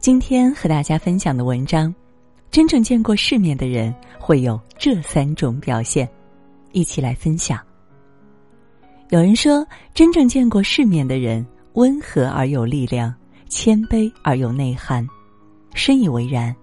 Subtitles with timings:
[0.00, 1.94] 今天和大家分享的文章，
[2.50, 6.08] 真正见过世面的人会有这三种表现，
[6.72, 7.60] 一起来分享。
[9.10, 13.14] 有人说，真正见过世面的人温和而有力量，
[13.50, 15.06] 谦卑而有内涵，
[15.74, 16.56] 深以为然。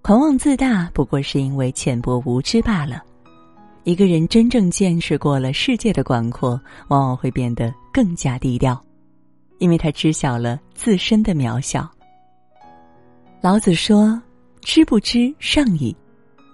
[0.00, 3.02] 狂妄自大不过是因为浅薄无知罢了。
[3.82, 6.50] 一个人真正见识过了世界的广阔，
[6.86, 8.80] 往往会变得更加低调，
[9.58, 11.90] 因为他知晓了自身的渺小。
[13.44, 14.18] 老子说
[14.64, 15.94] ：“知不知上矣。”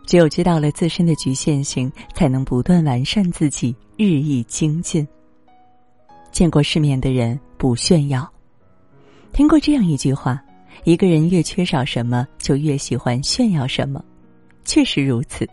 [0.09, 5.07] 只有知道了自身的局限性，才能不断完善自己，日益精进。
[6.33, 8.29] 见过世面的人不炫耀。
[9.33, 10.43] 听过这样一句话
[10.83, 14.05] ：“一个人越缺少什么，就越喜欢炫耀什么。”
[14.67, 15.49] 确实如此。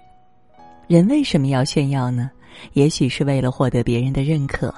[0.88, 2.32] 人为什么要炫耀呢？
[2.74, 4.74] 也许是为了获得别人的认可。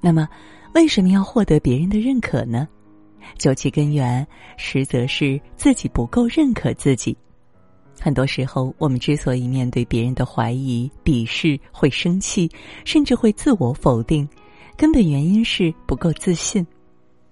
[0.00, 0.28] 那么，
[0.76, 2.68] 为什么要获得别人的认可呢？
[3.38, 4.26] 究其根源，
[4.56, 7.16] 实则是自己不够认可自己。
[8.00, 12.50] 很多时候，我们之所以面对别人的怀疑、鄙视会生气，
[12.84, 14.28] 甚至会自我否定，
[14.76, 16.66] 根本原因是不够自信。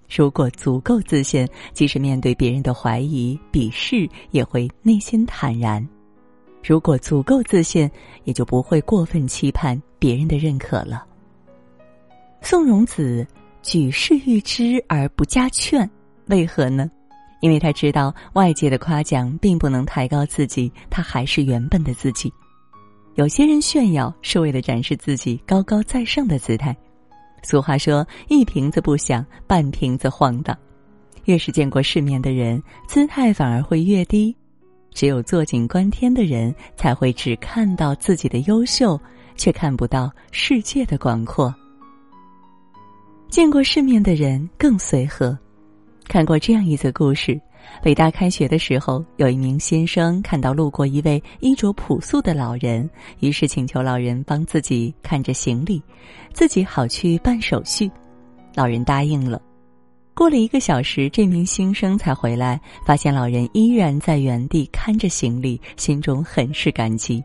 [0.09, 5.83] 如果足够自信，即使面对别人的怀疑、鄙视，也会内心坦然；
[6.63, 7.91] 如果足够自信，
[8.25, 11.05] 也就不会过分期盼别人的认可了。
[12.43, 13.27] 宋荣子。
[13.63, 15.89] 举世誉之而不加劝，
[16.27, 16.91] 为何呢？
[17.41, 22.33] 因为他知道外界的夸奖并不能抬高自己，他还是原本的自己。
[23.15, 26.77] 有些人炫耀是为了展示自己高高在上的姿态。
[27.43, 30.57] 俗话说：“一瓶子不响，半瓶子晃荡。”
[31.25, 34.35] 越是见过世面的人，姿态反而会越低。
[34.93, 39.01] 只有坐井观天的人，才会只看到自己的优秀，
[39.37, 41.55] 却看不到世界的广阔。
[43.31, 45.39] 见过世面的人更随和。
[46.09, 47.41] 看过这样一则故事：
[47.81, 52.91] 北大开学的时候，有一名新生看到路过一位衣着朴素的老人，
[53.21, 55.81] 于是请求老人帮自己看着行李，
[56.33, 57.89] 自己好去办手续。
[58.53, 59.41] 老人答应了。
[60.13, 67.23] 过了一个小时，这名新生才回来，发现老人依然在原地看着行李，心中很是感激。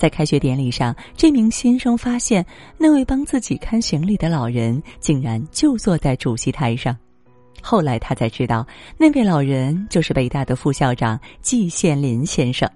[0.00, 2.44] 在开学典礼上，这名新生发现
[2.78, 6.96] 那位帮自己看行李的老人竟然就坐在主席台上。
[7.60, 8.66] 后来他才知道，
[8.96, 12.66] 那位老人就是北大的副校长季羡林先生。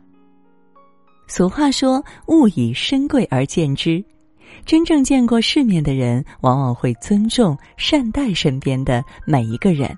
[1.27, 4.05] 俗话说：“物以身贵而贱之。”
[4.67, 9.89] 真正见过世面的人，往往会尊重、善待身边的每一个人；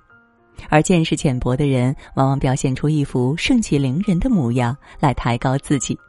[0.69, 5.99] 而见识浅薄的人，往往表现出一副盛气凌人的模样来抬高自己。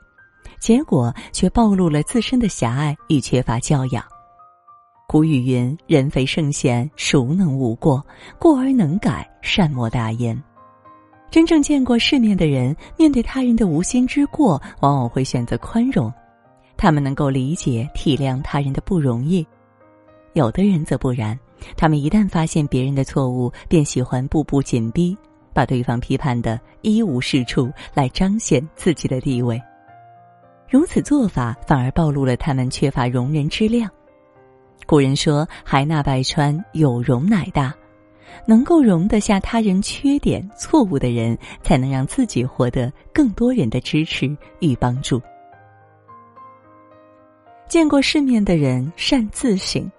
[0.61, 4.05] 结果却暴露了自身的狭隘与缺乏教养。
[5.07, 8.05] 古语云：“人非圣贤，孰能无过？
[8.39, 10.39] 过而能改，善莫大焉。”
[11.31, 16.13] 真正见过世面的人，面对他人的无心之过，往往会选择宽容。
[16.77, 19.47] 他们能够理解、体谅他人的不容易。
[20.35, 21.39] 有的人则不然，
[21.77, 25.17] 他们一旦发现别人的错误，便喜欢步步紧逼，
[25.53, 29.61] 把对方批判的一无是处，来彰显自己的地位。
[30.69, 33.91] 如此做法反而暴露了他们缺乏容人之量。
[34.87, 37.75] 古人说：“海纳百川，有容乃大。”
[38.47, 45.21] 能够容得下他人缺点、错误的人，才能让自己获得更多人的支持与帮助。
[47.67, 49.91] 见过世面的人善自省。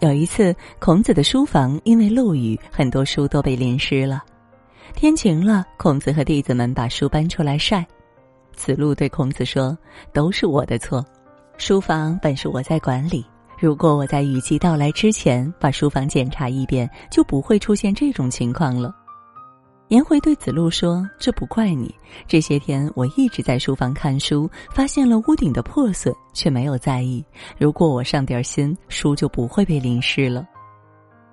[0.00, 4.24] 有一次，孔子的书房因为漏雨，很多书都被淋湿了。
[4.94, 7.86] 天晴了，孔子和弟子们把书搬出来晒。
[8.52, 9.76] 子路对孔子说
[10.12, 11.04] ：“都是我的错，
[11.56, 13.24] 书房本是我在管理。
[13.58, 18.94] 如果我在雨季到来之前把书房检查一遍，就不会出现这种情况了。”
[19.88, 21.94] 颜回对子路说：“这不怪你，
[22.26, 27.22] 这些天我一直在书房看书，发现了屋顶的破损，却没有在意。
[27.58, 30.46] 如果我上点心，书就不会被淋湿了。”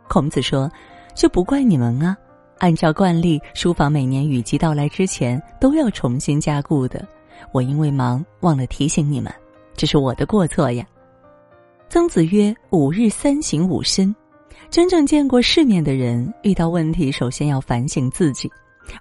[0.10, 0.70] 孔子说
[1.16, 2.18] ：“这不怪你们啊。”
[2.60, 7.08] 按照惯例，书房每年雨季到来之前都要重新加固的。
[7.54, 9.34] 我因为忙忘了提醒你们，
[9.76, 10.86] 这是我的过错呀。
[11.88, 14.14] 曾子曰：“五日三省吾身。”
[14.70, 18.48] 真正见过世面的人，遇到问题首先要反省自己；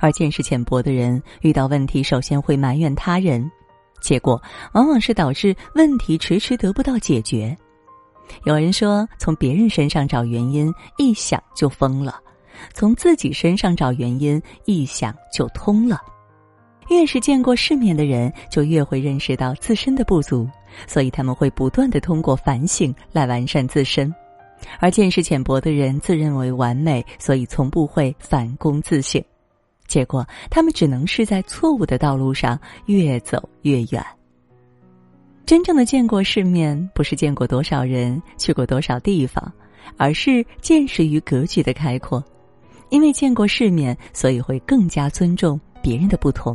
[0.01, 3.51] 而见识浅薄的人，遇到问题首先会埋怨他人，
[4.01, 4.41] 结果
[4.73, 7.55] 往往是导致问题迟迟得不到解决。
[8.45, 12.21] 有人说：“从别人身上找原因，一想就疯了。”
[12.73, 16.01] 从自己身上找原因，一想就通了。
[16.89, 20.49] 越是见过世面的人，就越会认识到自身的不足，
[20.87, 24.13] 所以他们会不断的通过反省来完善自身。
[24.81, 29.23] 而见识浅薄的人自认为完美，所以从不会反躬自省。
[29.87, 34.05] 结果他们只能是在错误的道路上越走越远。
[35.47, 39.53] 真正的见过世面，不是见过多少人，去过多少地方，
[39.97, 42.23] 而是见识与格局的开阔。
[42.91, 46.55] 因为见过世面，所以会更加尊重别人的不同；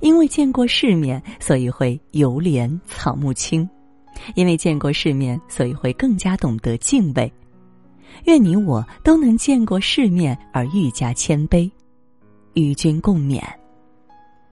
[0.00, 3.68] 因为见过世面，所以会犹怜草木青；
[4.34, 7.32] 因为见过世面，所以会更加懂得敬畏。
[8.24, 11.70] 愿你我都能见过世面而愈加谦卑，
[12.54, 13.42] 与君共勉。